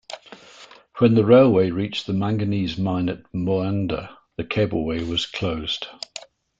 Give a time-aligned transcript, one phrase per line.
[0.97, 5.85] When the railway reached the manganese mine at Moanda, the Cableway was closed.